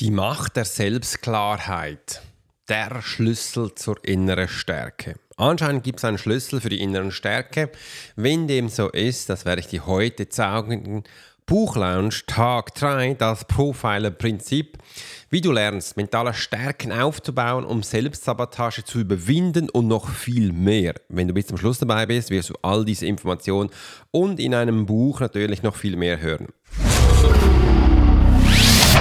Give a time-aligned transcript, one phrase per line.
[0.00, 2.20] Die Macht der Selbstklarheit.
[2.68, 5.14] Der Schlüssel zur inneren Stärke.
[5.36, 7.70] Anscheinend gibt es einen Schlüssel für die inneren Stärke.
[8.16, 11.04] Wenn dem so ist, das werde ich dir heute zeigen.
[11.46, 14.78] Buchlounge Tag 3, das Profiler-Prinzip.
[15.30, 20.94] Wie du lernst, mentale Stärken aufzubauen, um Selbstsabotage zu überwinden und noch viel mehr.
[21.08, 23.70] Wenn du bis zum Schluss dabei bist, wirst du all diese Informationen
[24.10, 26.48] und in einem Buch natürlich noch viel mehr hören.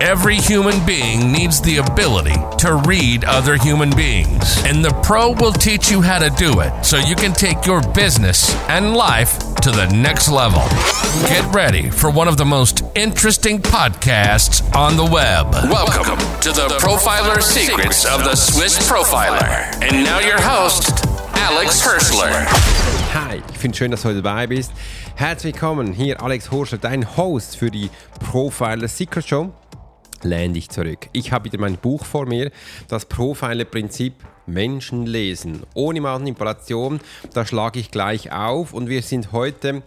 [0.00, 4.62] every human being needs the ability to read other human beings.
[4.64, 7.82] And the pro will teach you how to do it so you can take your
[7.92, 10.62] business and life to the next level.
[11.28, 15.52] Get ready for one of the most interesting podcasts on the web.
[15.70, 19.42] Welcome to the Profiler Secrets of the Swiss Profiler.
[19.82, 21.04] And now your host,
[21.34, 22.46] Alex Hirschler.
[23.12, 24.72] Hi, ich finde schön, dass du heute dabei bist.
[25.14, 29.52] Herzlich willkommen, hier Alex Horschler, dein Host für die Profiler Secret Show.
[30.22, 31.08] Lehn dich zurück.
[31.12, 32.50] Ich habe wieder mein Buch vor mir,
[32.88, 34.14] das Profiler-Prinzip
[34.46, 35.62] Menschen lesen.
[35.74, 37.00] Ohne Manipulation,
[37.32, 39.82] da schlage ich gleich auf und wir sind heute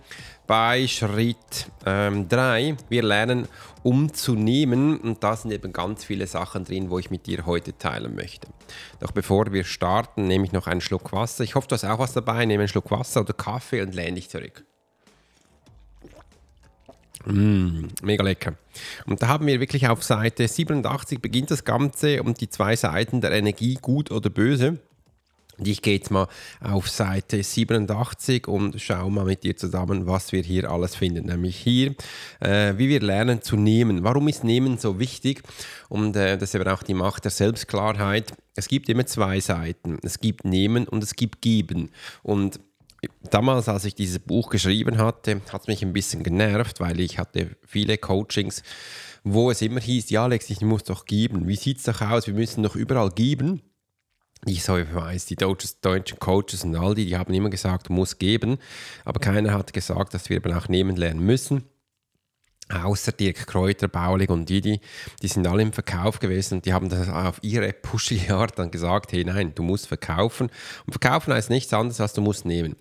[0.48, 2.62] bei Schritt 3.
[2.62, 3.48] Ähm, wir lernen
[3.84, 8.16] umzunehmen und da sind eben ganz viele Sachen drin, wo ich mit dir heute teilen
[8.16, 8.48] möchte.
[9.00, 11.44] Doch bevor wir starten, nehme ich noch einen Schluck Wasser.
[11.44, 12.46] Ich hoffe, du hast auch was dabei.
[12.46, 14.66] Nehme einen Schluck Wasser oder Kaffee und lehne dich zurück.
[17.26, 18.56] Mm, mega lecker.
[19.06, 23.22] Und da haben wir wirklich auf Seite 87 beginnt das Ganze und die zwei Seiten
[23.22, 24.80] der Energie, gut oder böse.
[25.58, 26.28] Und ich gehe jetzt mal
[26.62, 31.28] auf Seite 87 und schaue mal mit dir zusammen, was wir hier alles finden.
[31.28, 31.96] Nämlich hier,
[32.40, 34.04] äh, wie wir lernen zu nehmen.
[34.04, 35.44] Warum ist Nehmen so wichtig?
[35.90, 38.34] Und äh, das ist eben auch die Macht der Selbstklarheit.
[38.56, 40.00] Es gibt immer zwei Seiten.
[40.02, 41.92] Es gibt Nehmen und es gibt Geben.
[42.24, 42.60] Und
[43.30, 47.20] damals, als ich dieses Buch geschrieben hatte, hat es mich ein bisschen genervt, weil ich
[47.20, 48.64] hatte viele Coachings,
[49.24, 51.48] wo es immer hieß, ja Alex, ich muss doch geben.
[51.48, 52.28] Wie sieht es doch aus?
[52.28, 53.62] Wir müssen doch überall geben
[54.46, 58.20] ich so weiß, die deutschen Coaches und all die, die haben immer gesagt, du musst
[58.20, 58.58] geben,
[59.06, 61.64] aber keiner hat gesagt, dass wir eben auch nehmen lernen müssen.
[62.70, 64.80] Außer Dirk Kräuter, Baulig und Didi,
[65.22, 68.72] die sind alle im Verkauf gewesen und die haben das auf ihre pushige Art dann
[68.72, 70.50] gesagt, hey nein, du musst verkaufen.
[70.86, 72.76] Und verkaufen heißt nichts anderes, als du musst nehmen.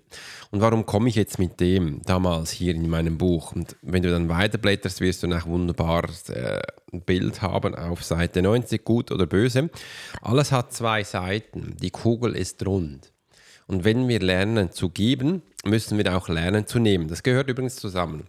[0.51, 3.51] Und warum komme ich jetzt mit dem damals hier in meinem Buch?
[3.51, 6.61] Und wenn du dann weiterblätterst, wirst du ein wunderbares äh,
[6.91, 9.69] Bild haben auf Seite 90, gut oder böse.
[10.21, 11.75] Alles hat zwei Seiten.
[11.81, 13.11] Die Kugel ist rund.
[13.67, 17.07] Und wenn wir lernen zu geben, müssen wir auch lernen zu nehmen.
[17.07, 18.27] Das gehört übrigens zusammen.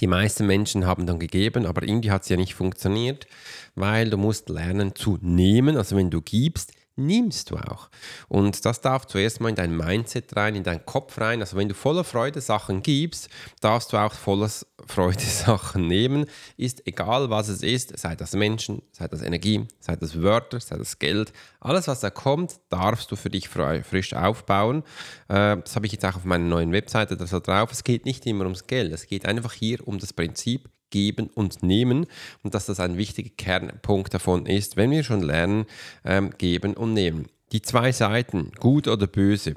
[0.00, 3.26] Die meisten Menschen haben dann gegeben, aber irgendwie hat es ja nicht funktioniert,
[3.74, 5.76] weil du musst lernen zu nehmen.
[5.76, 6.72] Also wenn du gibst,
[7.06, 7.88] nimmst du auch.
[8.28, 11.40] Und das darf zuerst mal in dein Mindset rein, in deinen Kopf rein.
[11.40, 13.28] Also wenn du voller Freude Sachen gibst,
[13.60, 14.50] darfst du auch voller
[14.86, 16.26] Freude Sachen nehmen.
[16.56, 20.76] Ist egal, was es ist, sei das Menschen, sei das Energie, sei das Wörter, sei
[20.76, 21.32] das Geld.
[21.60, 24.82] Alles, was da kommt, darfst du für dich frisch aufbauen.
[25.28, 27.72] Äh, das habe ich jetzt auch auf meiner neuen Webseite da drauf.
[27.72, 31.64] Es geht nicht immer ums Geld, es geht einfach hier um das Prinzip geben und
[31.64, 32.06] nehmen
[32.44, 35.66] und dass das ein wichtiger Kernpunkt davon ist, wenn wir schon lernen,
[36.04, 37.26] ähm, geben und nehmen.
[37.50, 39.54] Die zwei Seiten, gut oder böse.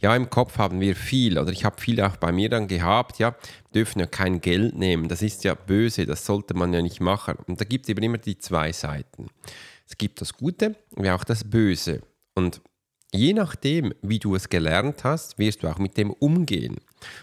[0.00, 3.18] Ja, im Kopf haben wir viel, oder ich habe viel auch bei mir dann gehabt,
[3.18, 3.34] ja,
[3.74, 7.34] dürfen ja kein Geld nehmen, das ist ja böse, das sollte man ja nicht machen.
[7.48, 9.26] Und da gibt es eben immer die zwei Seiten.
[9.88, 12.02] Es gibt das Gute wie auch das Böse.
[12.34, 12.60] Und
[13.14, 16.78] Je nachdem, wie du es gelernt hast, wirst du auch mit dem umgehen.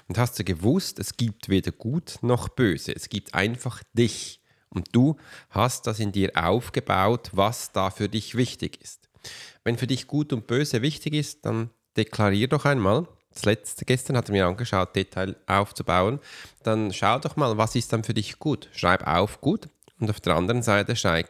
[0.07, 2.95] Und hast du gewusst, es gibt weder gut noch böse.
[2.95, 4.39] Es gibt einfach dich.
[4.69, 5.15] Und du
[5.49, 9.09] hast das in dir aufgebaut, was da für dich wichtig ist.
[9.63, 13.07] Wenn für dich gut und böse wichtig ist, dann deklarier doch einmal.
[13.33, 16.19] Das letzte gestern hat er mir angeschaut, Detail aufzubauen.
[16.61, 18.69] Dann schau doch mal, was ist dann für dich gut.
[18.73, 21.27] Schreib auf gut, und auf der anderen Seite schreib,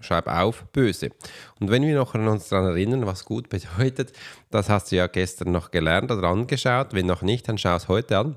[0.00, 1.10] schreib auf böse.
[1.58, 4.12] Und wenn wir noch an uns daran erinnern, was gut bedeutet,
[4.50, 6.92] das hast du ja gestern noch gelernt oder angeschaut.
[6.92, 8.36] Wenn noch nicht, dann schau es heute an.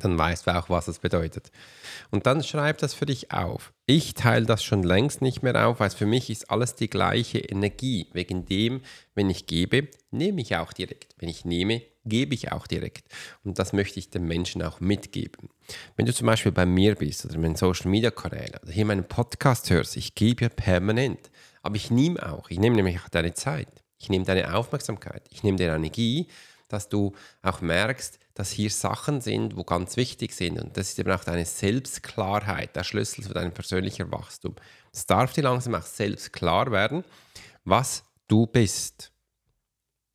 [0.00, 1.50] Dann weißt du auch, was es bedeutet.
[2.10, 3.72] Und dann schreib das für dich auf.
[3.86, 7.38] Ich teile das schon längst nicht mehr auf, weil für mich ist alles die gleiche
[7.38, 8.08] Energie.
[8.12, 8.80] Wegen dem,
[9.14, 11.14] wenn ich gebe, nehme ich auch direkt.
[11.18, 13.06] Wenn ich nehme, gebe ich auch direkt.
[13.44, 15.48] Und das möchte ich den Menschen auch mitgeben.
[15.96, 19.06] Wenn du zum Beispiel bei mir bist oder meinen Social Media Kanälen oder hier meinen
[19.06, 21.30] Podcast hörst, ich gebe ja permanent.
[21.62, 23.68] Aber ich nehme auch, ich nehme nämlich auch deine Zeit,
[23.98, 26.26] ich nehme deine Aufmerksamkeit, ich nehme deine Energie,
[26.68, 27.12] dass du
[27.42, 30.58] auch merkst, dass hier Sachen sind, wo ganz wichtig sind.
[30.58, 34.56] Und das ist eben auch deine Selbstklarheit, der Schlüssel zu deinem persönlichen Wachstum.
[34.92, 37.04] Es darf dir langsam auch selbst klar werden,
[37.64, 39.12] was du bist.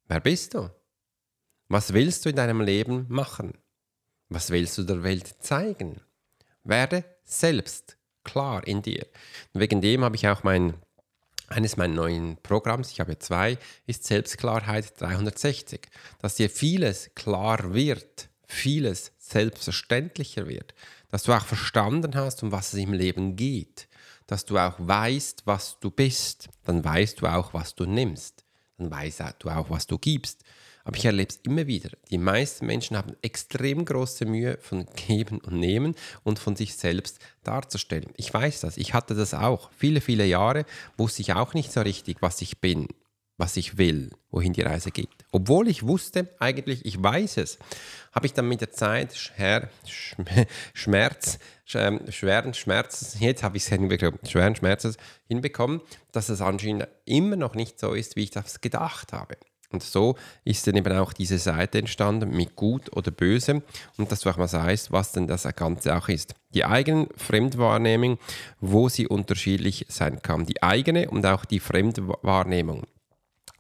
[0.08, 0.70] Wer bist du?
[1.70, 3.54] Was willst du in deinem Leben machen?
[4.30, 6.02] Was willst du der Welt zeigen?
[6.64, 9.06] Werde selbst klar in dir.
[9.54, 10.74] Und wegen dem habe ich auch mein
[11.50, 15.88] eines meiner neuen Programms, ich habe zwei, ist Selbstklarheit 360,
[16.20, 20.74] dass dir vieles klar wird, vieles selbstverständlicher wird,
[21.10, 23.88] dass du auch verstanden hast, um was es im Leben geht,
[24.26, 28.46] dass du auch weißt, was du bist, dann weißt du auch, was du nimmst,
[28.78, 30.44] dann weißt du auch, was du gibst.
[30.88, 31.90] Aber ich erlebe es immer wieder.
[32.10, 37.20] Die meisten Menschen haben extrem große Mühe von Geben und Nehmen und von sich selbst
[37.44, 38.14] darzustellen.
[38.16, 38.78] Ich weiß das.
[38.78, 39.70] Ich hatte das auch.
[39.78, 40.64] Viele, viele Jahre
[40.96, 42.88] wusste ich auch nicht so richtig, was ich bin,
[43.36, 45.10] was ich will, wohin die Reise geht.
[45.34, 47.60] Obwohl ich wusste, eigentlich, ich weiß es,
[48.14, 49.70] habe ich dann mit der Zeit Scher
[50.74, 51.38] Schmerz,
[51.74, 54.96] ähm, schweren Schmerzes, jetzt habe ich es hinbekommen, schweren Schmerzes
[55.28, 55.82] hinbekommen,
[56.14, 59.36] dass es anscheinend immer noch nicht so ist, wie ich das gedacht habe.
[59.70, 60.16] Und so
[60.46, 63.64] ist dann eben auch diese Seite entstanden mit Gut oder Böse
[63.98, 66.36] und dass du auch mal sagst, was denn das Ganze auch ist.
[66.54, 68.18] Die eigene Fremdwahrnehmung,
[68.62, 70.46] wo sie unterschiedlich sein kann.
[70.46, 72.84] Die eigene und auch die Fremdwahrnehmung.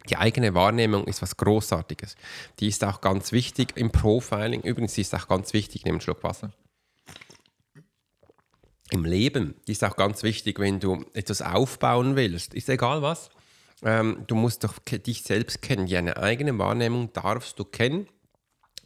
[0.10, 2.16] Die eigene Wahrnehmung ist was Großartiges.
[2.62, 4.62] Die ist auch ganz wichtig im Profiling.
[4.62, 6.52] Übrigens ist auch ganz wichtig, einen Schluck Wasser.
[8.92, 12.54] Im Leben die ist auch ganz wichtig, wenn du etwas aufbauen willst.
[12.54, 13.30] Ist egal was
[13.84, 15.88] ähm, du musst doch dich selbst kennen.
[15.88, 18.08] Deine eigene Wahrnehmung darfst du kennen.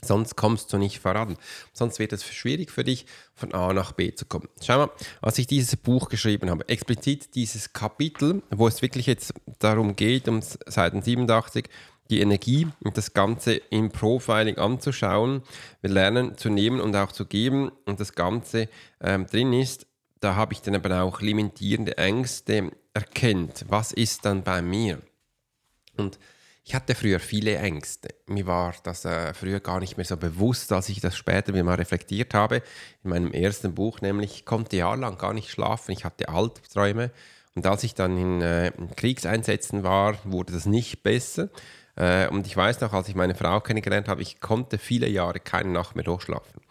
[0.04, 1.38] Sonst kommst du nicht voran.
[1.74, 3.06] Sonst wird es schwierig für dich,
[3.36, 4.50] von A nach B zu kommen.
[4.60, 4.90] Schau mal,
[5.22, 10.28] als ich dieses Buch geschrieben habe, explizit dieses Kapitel, wo es wirklich jetzt darum geht,
[10.28, 11.70] um Seiten 87,
[12.10, 15.44] die Energie und das Ganze im Profiling anzuschauen,
[15.82, 19.86] wir lernen zu nehmen und auch zu geben und das Ganze ähm, drin ist,
[20.22, 25.02] da habe ich dann eben auch limitierende Ängste erkennt, was ist dann bei mir.
[25.98, 26.20] Und
[26.64, 28.10] ich hatte früher viele Ängste.
[28.28, 31.76] Mir war das äh, früher gar nicht mehr so bewusst, als ich das später mal
[31.76, 32.62] reflektiert habe.
[33.04, 37.12] In meinem ersten Buch nämlich, ich konnte jahrelang gar nicht schlafen, ich hatte Albträume.
[37.56, 41.50] Und als ich dann in, äh, in Kriegseinsätzen war, wurde das nicht besser.
[41.96, 45.40] Äh, und ich weiß noch, als ich meine Frau kennengelernt habe, ich konnte viele Jahre
[45.40, 46.62] keine Nacht mehr durchschlafen.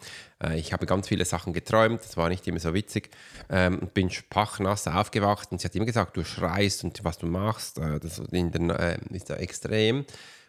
[0.42, 3.10] Äh, ich habe ganz viele Sachen geträumt, das war nicht immer so witzig.
[3.48, 7.78] Ähm, bin pachnass aufgewacht und sie hat immer gesagt, du schreist und was du machst,
[7.78, 10.04] äh, das ist ja extrem.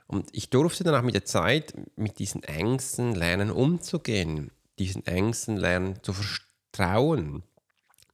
[0.08, 5.56] Und ich durfte dann auch mit der Zeit mit diesen Ängsten lernen umzugehen, diesen Ängsten
[5.56, 7.44] lernen zu vertrauen,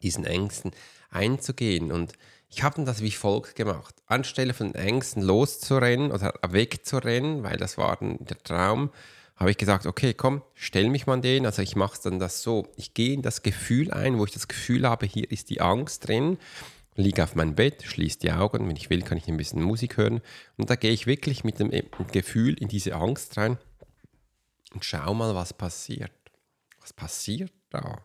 [0.03, 0.71] diesen Ängsten
[1.09, 1.91] einzugehen.
[1.91, 2.13] Und
[2.50, 3.95] ich habe dann das wie folgt gemacht.
[4.06, 8.91] Anstelle von Ängsten loszurennen oder wegzurennen, weil das war dann der Traum,
[9.38, 11.45] habe ich gesagt, okay, komm, stell mich mal den.
[11.45, 12.68] Also ich mache es dann das so.
[12.75, 16.07] Ich gehe in das Gefühl ein, wo ich das Gefühl habe, hier ist die Angst
[16.07, 16.38] drin.
[16.95, 18.68] Liege auf meinem Bett, schließe die Augen.
[18.68, 20.22] Wenn ich will, kann ich ein bisschen Musik hören.
[20.57, 21.72] Und da gehe ich wirklich mit dem
[22.12, 23.60] Gefühl in diese Angst rein
[24.74, 26.12] und schau mal, was passiert.
[26.81, 28.01] Was passiert da?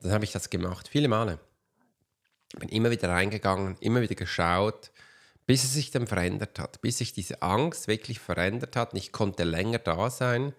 [0.00, 1.38] Dann habe ich das gemacht, viele Male.
[2.58, 4.90] Bin immer wieder reingegangen, immer wieder geschaut,
[5.48, 8.92] bis es sich dann verändert hat, bis sich diese Angst wirklich verändert hat.
[8.92, 10.52] Und ich konnte länger da sein,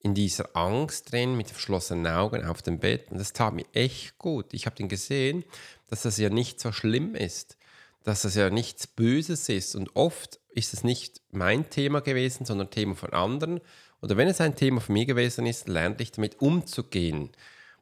[0.00, 3.10] in dieser Angst drin, mit verschlossenen Augen auf dem Bett.
[3.10, 4.54] Und das tat mir echt gut.
[4.54, 5.44] Ich habe dann gesehen,
[5.90, 7.58] dass das ja nicht so schlimm ist,
[8.02, 9.76] dass das ja nichts Böses ist.
[9.76, 13.60] Und oft ist es nicht mein Thema gewesen, sondern Thema von anderen.
[14.00, 17.28] Oder wenn es ein Thema von mir gewesen ist, lernte ich damit umzugehen.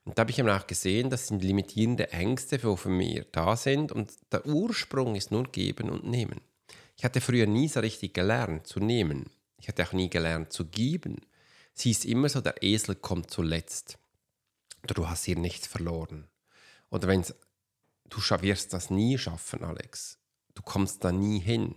[0.09, 3.57] Und da habe ich eben auch gesehen, das sind limitierende Ängste, die von mir da
[3.57, 3.93] sind.
[3.93, 6.41] Und der Ursprung ist nur geben und nehmen.
[6.97, 9.27] Ich hatte früher nie so richtig gelernt zu nehmen.
[9.61, 11.21] Ich hatte auch nie gelernt zu geben.
[11.77, 13.99] Es hieß immer so, der Esel kommt zuletzt.
[14.83, 16.27] Oder du hast hier nichts verloren.
[16.88, 17.23] Oder wenn
[18.09, 20.17] du wirst das nie schaffen, Alex.
[20.55, 21.75] Du kommst da nie hin.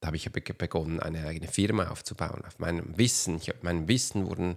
[0.00, 2.44] Da habe ich begonnen, eine eigene Firma aufzubauen.
[2.44, 3.36] Auf meinem Wissen.
[3.36, 4.56] Ich, meinem Wissen wurden,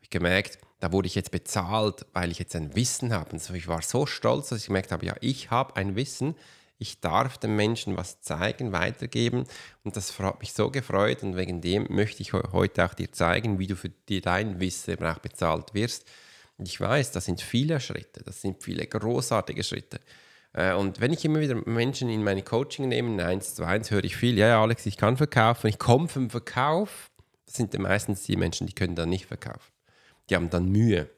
[0.00, 3.32] ich gemerkt, da wurde ich jetzt bezahlt, weil ich jetzt ein Wissen habe.
[3.32, 6.34] Und ich war so stolz, dass ich gemerkt habe, ja, ich habe ein Wissen,
[6.78, 9.44] ich darf den Menschen was zeigen, weitergeben
[9.82, 13.58] und das hat mich so gefreut und wegen dem möchte ich heute auch dir zeigen,
[13.58, 16.04] wie du für dein Wissen auch bezahlt wirst.
[16.58, 20.00] Und ich weiß, das sind viele Schritte, das sind viele großartige Schritte.
[20.52, 24.04] Äh, und wenn ich immer wieder Menschen in meine Coaching nehme, eins zu eins, höre
[24.04, 27.10] ich viel, ja, Alex, ich kann verkaufen, ich komme vom Verkauf.
[27.46, 29.75] Das sind meistens die Menschen, die können dann nicht verkaufen.
[30.28, 31.10] Die haben dann Mühe.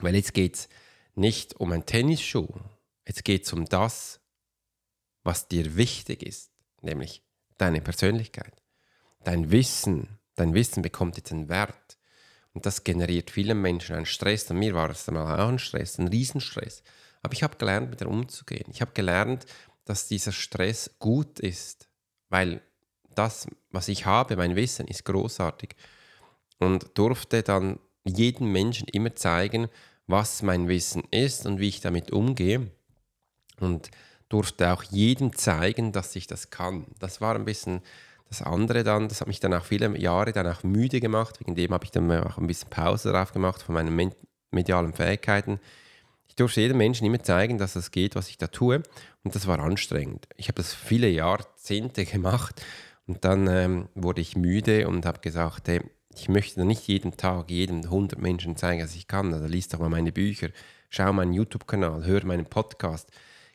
[0.00, 0.68] Weil jetzt geht es
[1.14, 2.48] nicht um einen Tennisschuh,
[3.06, 4.20] jetzt geht es um das,
[5.22, 6.50] was dir wichtig ist,
[6.82, 7.22] nämlich
[7.56, 8.62] deine Persönlichkeit,
[9.22, 10.18] dein Wissen.
[10.36, 11.96] Dein Wissen bekommt jetzt einen Wert.
[12.52, 14.50] Und das generiert vielen Menschen einen Stress.
[14.50, 16.82] Und mir war es einmal auch ein Stress, ein Riesenstress.
[17.22, 18.66] Aber ich habe gelernt, mit dem umzugehen.
[18.70, 19.46] Ich habe gelernt,
[19.84, 21.88] dass dieser Stress gut ist,
[22.28, 22.62] weil
[23.14, 25.74] das, was ich habe, mein Wissen, ist großartig.
[26.64, 29.68] Und durfte dann jedem Menschen immer zeigen,
[30.06, 32.70] was mein Wissen ist und wie ich damit umgehe.
[33.60, 33.90] Und
[34.28, 36.86] durfte auch jedem zeigen, dass ich das kann.
[36.98, 37.82] Das war ein bisschen
[38.28, 41.38] das andere dann, das hat mich dann auch viele Jahre dann auch müde gemacht.
[41.40, 44.12] Wegen dem habe ich dann auch ein bisschen Pause darauf gemacht von meinen
[44.50, 45.60] medialen Fähigkeiten.
[46.26, 48.82] Ich durfte jedem Menschen immer zeigen, dass es geht, was ich da tue.
[49.22, 50.26] Und das war anstrengend.
[50.36, 52.60] Ich habe das viele Jahrzehnte gemacht
[53.06, 55.82] und dann ähm, wurde ich müde und habe gesagt, hey,
[56.16, 59.32] ich möchte nicht jeden Tag jedem 100 Menschen zeigen, dass ich kann.
[59.32, 60.48] Also liest doch mal meine Bücher,
[60.90, 63.10] schau meinen YouTube-Kanal, hör meinen Podcast,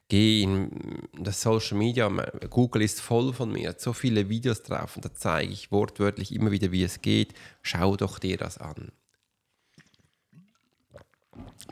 [0.07, 2.09] geh in das Social Media,
[2.49, 6.33] Google ist voll von mir, hat so viele Videos drauf und da zeige ich wortwörtlich
[6.33, 7.33] immer wieder, wie es geht.
[7.61, 8.91] Schau doch dir das an.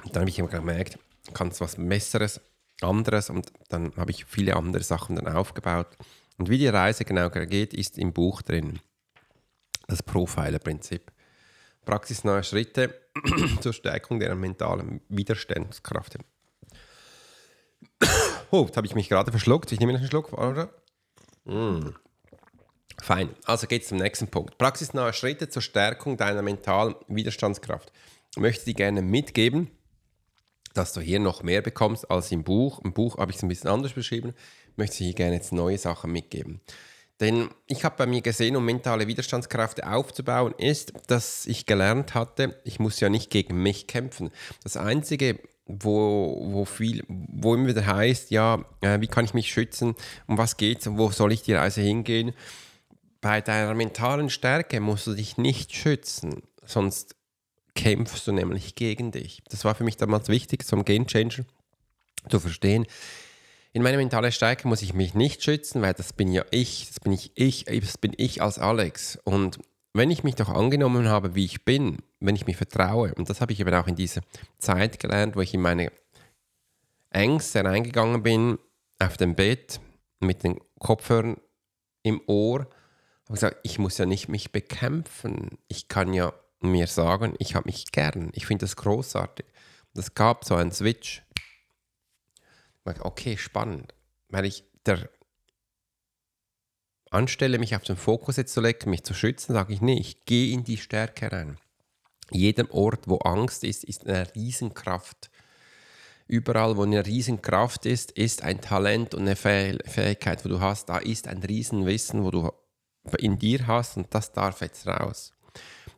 [0.04, 1.00] Und dann habe ich immer gemerkt,
[1.34, 2.40] kannst was Besseres,
[2.82, 5.98] anderes und dann habe ich viele andere Sachen dann aufgebaut.
[6.38, 8.80] Und wie die Reise genau geht, ist im Buch drin
[9.88, 11.12] das Profiler-Prinzip.
[11.86, 12.94] Praxisnahe Schritte
[13.62, 16.18] zur Stärkung der mentalen Widerstandskraft.
[18.50, 19.74] Oh, jetzt habe ich mich gerade verschluckt.
[19.74, 20.70] Ich nehme noch einen Schluck, oder?
[21.44, 21.90] Mm.
[23.02, 23.30] Fein.
[23.44, 24.58] Also es zum nächsten Punkt.
[24.58, 27.92] Praxisnahe Schritte zur Stärkung deiner mentalen Widerstandskraft.
[28.32, 29.70] Ich möchte dir gerne mitgeben,
[30.74, 32.80] dass du hier noch mehr bekommst als im Buch.
[32.86, 34.34] Im Buch habe ich es ein bisschen anders beschrieben.
[34.72, 36.62] Ich möchte dir gerne jetzt neue Sachen mitgeben.
[37.20, 42.60] Denn ich habe bei mir gesehen, um mentale Widerstandskräfte aufzubauen, ist, dass ich gelernt hatte,
[42.64, 44.30] ich muss ja nicht gegen mich kämpfen.
[44.64, 49.52] Das Einzige, wo, wo, viel, wo immer wieder heißt, ja, äh, wie kann ich mich
[49.52, 49.96] schützen,
[50.28, 52.34] um was geht es, wo soll ich die Reise hingehen?
[53.20, 57.16] Bei deiner mentalen Stärke musst du dich nicht schützen, sonst
[57.74, 59.42] kämpfst du nämlich gegen dich.
[59.50, 61.46] Das war für mich damals wichtig, zum Game Changer
[62.30, 62.86] zu verstehen.
[63.74, 67.00] In meiner mentalen Stärke muss ich mich nicht schützen, weil das bin ja ich, das
[67.00, 69.20] bin ich ich, das bin ich als Alex.
[69.24, 69.60] Und
[69.94, 73.42] wenn ich mich doch angenommen habe, wie ich bin, wenn ich mich vertraue, und das
[73.42, 74.22] habe ich eben auch in dieser
[74.58, 75.92] Zeit gelernt, wo ich in meine
[77.10, 78.58] Ängste reingegangen bin,
[79.00, 79.80] auf dem Bett
[80.20, 81.38] mit den Kopfhörern
[82.04, 82.68] im Ohr,
[83.28, 85.58] habe gesagt, ich muss ja nicht mich bekämpfen.
[85.68, 88.30] Ich kann ja mir sagen, ich habe mich gern.
[88.34, 89.46] Ich finde das großartig.
[89.94, 91.24] Das gab so einen Switch.
[93.02, 93.94] Okay, spannend.
[94.30, 95.10] Weil ich der
[97.12, 100.26] anstelle, mich auf den Fokus jetzt zu legen, mich zu schützen, sage ich, nee, ich
[100.26, 101.58] gehe in die Stärke rein.
[102.32, 105.30] Jedem Ort, wo Angst ist, ist eine Riesenkraft.
[106.28, 110.90] Überall, wo eine Riesenkraft ist, ist ein Talent und eine Fähigkeit, wo du hast.
[110.90, 112.52] Da ist ein Riesenwissen, wo du
[113.18, 115.32] in dir hast und das darf jetzt raus.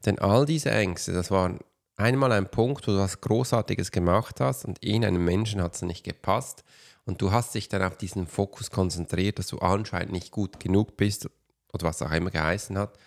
[0.06, 1.58] Denn all diese Ängste, das war
[2.00, 5.82] einmal ein Punkt, wo du was Großartiges gemacht hast und in einem Menschen hat es
[5.82, 6.64] nicht gepasst
[7.06, 10.98] und du hast dich dann auf diesen Fokus konzentriert, dass du anscheinend nicht gut genug
[10.98, 11.30] bist
[11.74, 12.98] oder was auch immer geheißen hat.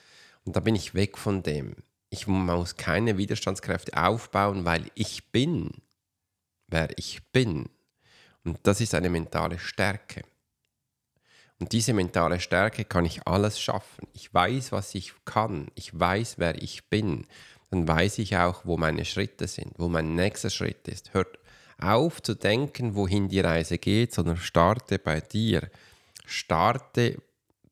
[0.45, 1.77] Und da bin ich weg von dem.
[2.11, 5.71] Ich muss keine Widerstandskräfte aufbauen, weil ich bin,
[6.69, 7.71] wer ich bin.
[8.45, 10.23] Und das ist eine mentale Stärke.
[11.59, 14.09] Und diese mentale Stärke kann ich alles schaffen.
[14.13, 15.69] Ich weiß, was ich kann.
[15.77, 17.25] Ich weiß, wer ich bin.
[17.73, 21.14] Dann weiß ich auch, wo meine Schritte sind, wo mein nächster Schritt ist.
[21.14, 21.38] Hört
[21.79, 25.71] auf zu denken, wohin die Reise geht, sondern starte bei dir.
[26.26, 27.17] Starte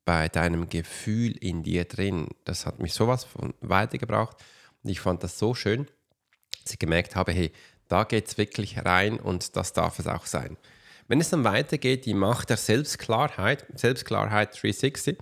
[0.06, 2.28] bei deinem Gefühl in dir drin.
[2.44, 4.38] Das hat mich sowas von weitergebracht.
[4.82, 5.86] Und ich fand das so schön,
[6.62, 7.52] dass ich gemerkt habe, hey,
[7.88, 10.56] da geht es wirklich rein und das darf es auch sein.
[11.08, 15.18] Wenn es dann weitergeht, die Macht der Selbstklarheit, Selbstklarheit 360,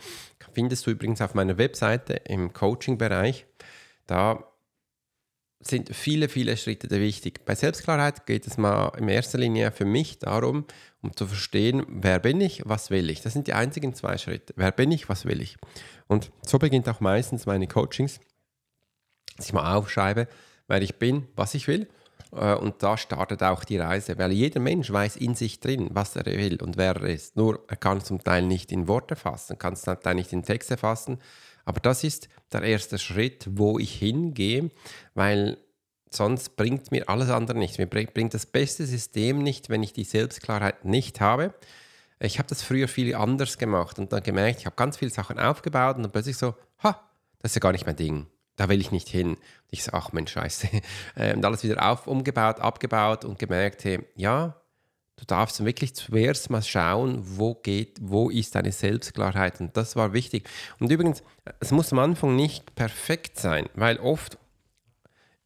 [0.53, 3.45] findest du übrigens auf meiner Webseite im Coaching-Bereich.
[4.07, 4.48] Da
[5.61, 7.45] sind viele, viele Schritte wichtig.
[7.45, 10.65] Bei Selbstklarheit geht es mal in erster Linie für mich darum,
[11.03, 13.23] um zu verstehen, wer bin ich, was will ich.
[13.23, 14.55] Das sind die einzigen zwei Schritte.
[14.57, 15.57] Wer bin ich, was will ich.
[16.07, 18.21] Und so beginnt auch meistens meine Coachings,
[19.37, 20.29] dass ich mal aufschreibe,
[20.69, 21.89] wer ich bin, was ich will
[22.33, 26.17] äh, und da startet auch die Reise, weil jeder Mensch weiß in sich drin, was
[26.17, 27.37] er will und wer er ist.
[27.37, 30.33] Nur er kann es zum Teil nicht in Worte fassen, kann es zum Teil nicht
[30.33, 31.19] in Texte fassen.
[31.69, 34.71] Aber das ist der erste Schritt, wo ich hingehe,
[35.13, 35.59] weil
[36.11, 37.77] sonst bringt mir alles andere nichts.
[37.77, 41.53] Mir bringt das beste System nicht, wenn ich die Selbstklarheit nicht habe.
[42.21, 45.39] Ich habe das früher viel anders gemacht und dann gemerkt, ich habe ganz viele Sachen
[45.39, 47.07] aufgebaut und dann plötzlich so, ha,
[47.41, 48.27] das ist ja gar nicht mein Ding
[48.59, 49.35] da will ich nicht hin.
[49.35, 49.39] Und
[49.71, 50.69] ich so, ach Mensch, scheiße.
[51.35, 54.61] Und alles wieder auf, umgebaut, abgebaut und gemerkt, hey, ja,
[55.19, 59.61] Du darfst wirklich zuerst mal schauen, wo geht, wo ist deine Selbstklarheit.
[59.61, 60.49] Und das war wichtig.
[60.79, 61.25] Und übrigens,
[61.59, 64.39] es muss am Anfang nicht perfekt sein, weil oft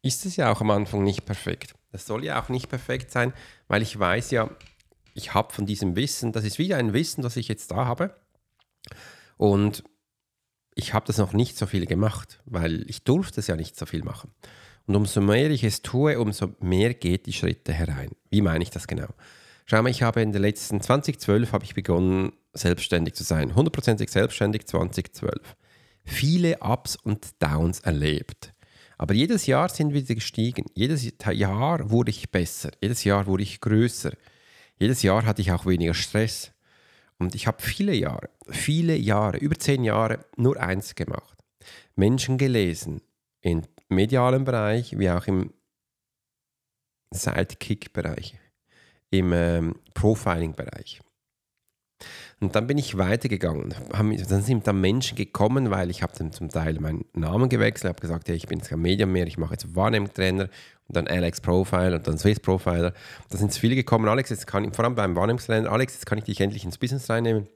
[0.03, 1.73] ist es ja auch am Anfang nicht perfekt.
[1.91, 3.33] Das soll ja auch nicht perfekt sein,
[3.67, 4.49] weil ich weiß ja,
[5.15, 8.15] ich habe von diesem Wissen, das ist wieder ein Wissen, das ich jetzt da habe.
[9.37, 9.83] Und
[10.75, 13.87] ich habe das noch nicht so viel gemacht, weil ich durfte es ja nicht so
[13.87, 14.31] viel machen.
[14.85, 18.11] Und umso mehr ich es tue, umso mehr geht die Schritte herein.
[18.29, 19.07] Wie meine ich das genau?
[19.65, 23.55] Schau mal, ich habe in den letzten 2012 habe ich begonnen, selbstständig zu sein.
[23.55, 25.55] Hundertprozentig selbstständig 2012.
[26.03, 28.53] Viele Ups und Downs erlebt.
[28.97, 30.65] Aber jedes Jahr sind wir gestiegen.
[30.75, 32.71] Jedes Jahr wurde ich besser.
[32.81, 34.11] Jedes Jahr wurde ich größer.
[34.77, 36.51] Jedes Jahr hatte ich auch weniger Stress.
[37.17, 41.37] Und ich habe viele Jahre, viele Jahre, über zehn Jahre nur eins gemacht.
[41.95, 43.01] Menschen gelesen,
[43.39, 45.53] im medialen Bereich wie auch im
[47.11, 48.35] Sidekick-Bereich
[49.13, 51.01] im ähm, Profiling-Bereich.
[52.41, 53.73] Und dann bin ich weitergegangen.
[53.91, 58.01] Dann sind dann Menschen gekommen, weil ich habe dann zum Teil meinen Namen gewechselt, habe
[58.01, 60.49] gesagt, hey, ich bin jetzt kein Medium mehr, ich mache jetzt Wahrnehmungstrainer
[60.87, 62.93] und dann Alex Profiler und dann Swiss Profiler.
[63.29, 66.17] Da sind viele gekommen, Alex, jetzt kann ich, vor allem beim Wahrnehmungstrainer, Alex, jetzt kann
[66.17, 67.47] ich dich endlich ins Business reinnehmen.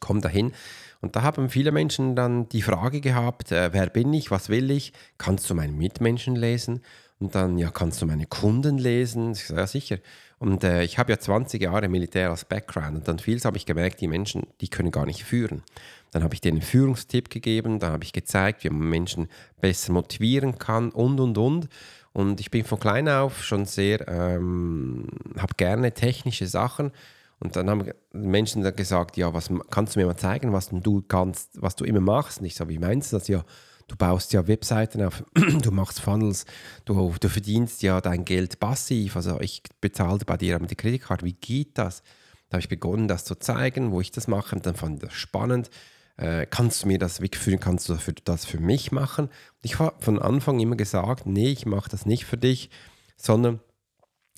[0.00, 0.52] Komm dahin.
[1.00, 4.70] Und da haben viele Menschen dann die Frage gehabt, äh, wer bin ich, was will
[4.70, 6.82] ich, kannst du meine Mitmenschen lesen?
[7.22, 9.30] Und dann, ja, kannst du meine Kunden lesen?
[9.30, 9.98] Ich sage, ja, sicher.
[10.40, 13.64] Und äh, ich habe ja 20 Jahre Militär als Background und dann vieles habe ich
[13.64, 15.62] gemerkt, die Menschen, die können gar nicht führen.
[16.10, 19.28] Dann habe ich denen einen Führungstipp gegeben, dann habe ich gezeigt, wie man Menschen
[19.60, 21.68] besser motivieren kann und, und, und.
[22.12, 25.06] Und ich bin von klein auf schon sehr, ähm,
[25.38, 26.90] habe gerne technische Sachen.
[27.38, 31.02] Und dann haben Menschen dann gesagt, ja, was kannst du mir mal zeigen, was du
[31.02, 32.40] kannst, was du immer machst?
[32.40, 33.28] Und ich so, wie meinst du das?
[33.28, 33.44] Ja,
[33.88, 36.44] du baust ja Webseiten auf, du machst Funnels,
[36.84, 39.16] du, du verdienst ja dein Geld passiv.
[39.16, 41.24] Also ich bezahle bei dir mit der Kreditkarte.
[41.24, 42.02] Wie geht das?
[42.48, 44.56] Da habe ich begonnen, das zu zeigen, wo ich das mache.
[44.56, 45.70] Und dann fand ich das spannend.
[46.16, 47.60] Äh, kannst du mir das wegführen?
[47.60, 49.28] Kannst du für, das für mich machen?
[49.62, 52.70] Ich habe von Anfang immer gesagt, nee, ich mache das nicht für dich,
[53.16, 53.60] sondern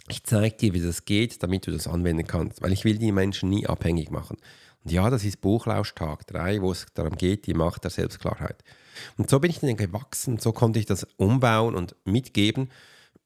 [0.09, 2.63] ich zeige dir, wie das geht, damit du das anwenden kannst.
[2.63, 4.37] Weil ich will die Menschen nie abhängig machen.
[4.85, 8.63] Und ja, das ist Buchlausch Tag 3, wo es darum geht, die Macht der Selbstklarheit.
[9.17, 12.71] Und so bin ich dann gewachsen, so konnte ich das umbauen und mitgeben.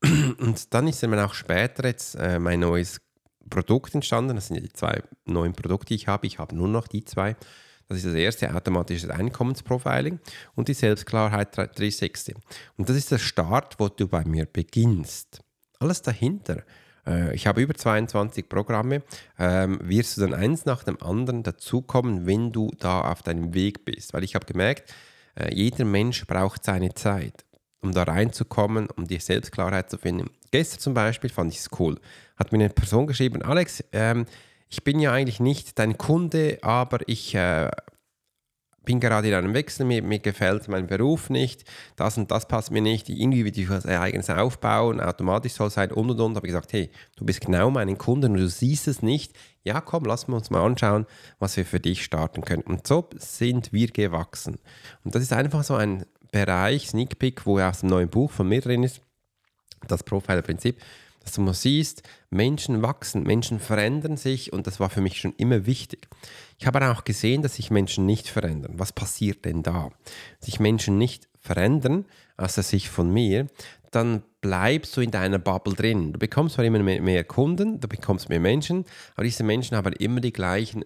[0.38, 3.00] Und dann ist dann auch später jetzt äh, mein neues
[3.50, 4.36] Produkt entstanden.
[4.36, 6.28] Das sind die zwei neuen Produkte, die ich habe.
[6.28, 7.34] Ich habe nur noch die zwei.
[7.88, 10.20] Das ist das erste automatische Einkommensprofiling
[10.54, 12.36] und die Selbstklarheit 360.
[12.76, 15.40] Und das ist der Start, wo du bei mir beginnst.
[15.80, 16.62] Alles dahinter
[17.08, 19.02] äh, ich habe über 22 Programme,
[19.38, 23.84] ähm, wirst du dann eins nach dem anderen dazukommen, wenn du da auf deinem Weg
[23.84, 24.12] bist.
[24.12, 24.94] Weil ich habe gemerkt,
[25.34, 27.44] äh, jeder Mensch braucht seine Zeit,
[27.80, 30.30] um da reinzukommen, um die Selbstklarheit zu finden.
[30.50, 31.98] Gestern zum Beispiel fand ich es cool.
[32.36, 34.26] Hat mir eine Person geschrieben, Alex, ähm,
[34.68, 37.70] ich bin ja eigentlich nicht dein Kunde, aber ich äh,
[38.88, 41.64] bin gerade in einem Wechsel, mir, mir, gefällt mein Beruf nicht,
[41.96, 45.92] das und das passt mir nicht, irgendwie will ich was eigenes aufbauen, automatisch soll sein
[45.92, 46.37] und und und.
[46.37, 49.35] Habe ich gesagt, hey, du bist genau mein Kunde und du siehst es nicht.
[49.62, 51.05] Ja, komm, lass uns mal anschauen,
[51.38, 52.62] was wir für dich starten können.
[52.62, 54.57] Und so sind wir gewachsen.
[55.05, 58.48] Und das ist einfach so ein Bereich, Sneak Peek, wo aus dem neuen Buch von
[58.48, 59.03] mir drin ist,
[59.87, 60.81] das Profiler-Prinzip
[61.28, 65.34] dass du mal siehst, Menschen wachsen, Menschen verändern sich und das war für mich schon
[65.36, 66.08] immer wichtig.
[66.58, 68.72] Ich habe auch gesehen, dass sich Menschen nicht verändern.
[68.78, 69.90] Was passiert denn da?
[70.40, 72.06] Sich Menschen nicht verändern,
[72.38, 73.46] außer sich von mir,
[73.90, 76.14] dann bleibst du in deiner Bubble drin.
[76.14, 80.22] Du bekommst zwar immer mehr Kunden, du bekommst mehr Menschen, aber diese Menschen haben immer
[80.22, 80.82] die gleichen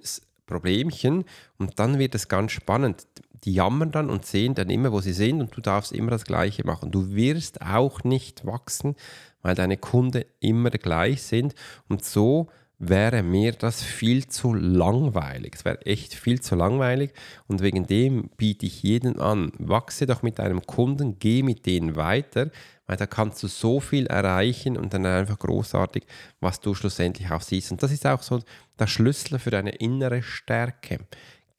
[0.47, 1.25] Problemchen
[1.57, 3.07] und dann wird es ganz spannend.
[3.45, 6.25] Die jammern dann und sehen dann immer, wo sie sind und du darfst immer das
[6.25, 6.91] Gleiche machen.
[6.91, 8.95] Du wirst auch nicht wachsen,
[9.43, 11.55] weil deine Kunden immer gleich sind
[11.89, 15.55] und so wäre mir das viel zu langweilig.
[15.55, 17.13] Es wäre echt viel zu langweilig
[17.47, 21.95] und wegen dem biete ich jedem an, wachse doch mit deinem Kunden, geh mit denen
[21.95, 22.51] weiter,
[22.87, 26.05] weil da kannst du so viel erreichen und dann einfach großartig,
[26.41, 27.71] was du schlussendlich auch siehst.
[27.71, 28.41] Und das ist auch so
[28.79, 30.99] der Schlüssel für deine innere Stärke.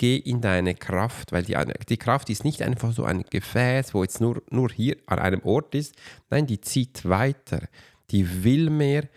[0.04, 1.56] Geh in deine Kraft, weil die,
[1.88, 5.42] die Kraft ist nicht einfach so ein Gefäß, wo jetzt nur, nur hier an einem
[5.46, 5.96] Ort ist.
[6.30, 7.70] Nein, die zieht weiter.
[8.12, 9.08] Die will mehr,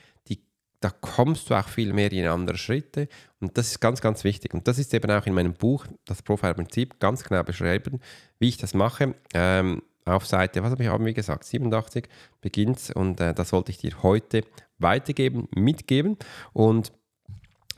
[0.79, 3.09] da kommst du auch viel mehr in andere Schritte.
[3.41, 4.55] Und das ist ganz, ganz wichtig.
[4.55, 7.99] Und das ist eben auch in meinem Buch, das Profile-Prinzip, ganz genau beschrieben,
[8.39, 9.17] wie ich das mache.
[9.35, 12.09] Ähm, auf Seite, was haben wir gesagt, 87
[12.41, 14.45] beginnt und äh, das wollte ich dir heute
[14.79, 16.17] weitergeben, mitgeben.
[16.53, 16.93] Und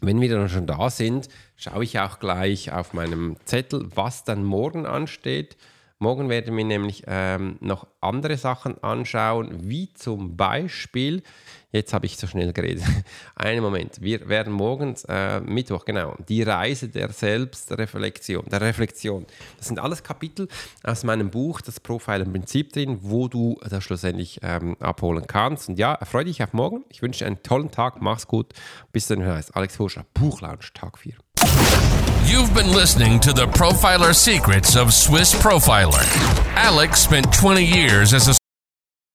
[0.00, 4.44] wenn wir dann schon da sind, schaue ich auch gleich auf meinem Zettel, was dann
[4.44, 5.56] morgen ansteht.
[6.00, 11.24] Morgen werden wir nämlich ähm, noch andere Sachen anschauen, wie zum Beispiel,
[11.72, 12.84] jetzt habe ich zu schnell geredet,
[13.34, 19.26] einen Moment, wir werden morgens, äh, Mittwoch, genau, die Reise der Selbstreflexion, der Reflexion.
[19.56, 20.46] Das sind alles Kapitel
[20.84, 25.68] aus meinem Buch, das Profile im Prinzip drin, wo du das schlussendlich ähm, abholen kannst.
[25.68, 26.84] Und ja, freue dich auf morgen.
[26.90, 28.52] Ich wünsche dir einen tollen Tag, mach's gut.
[28.92, 31.14] Bis dann, Alex Forscher, Buchlounge, Tag 4.
[32.28, 36.04] You've been listening to the Profiler Secrets of Swiss Profiler.
[36.56, 38.37] Alex spent 20 years as a